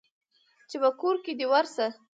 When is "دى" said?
1.39-1.45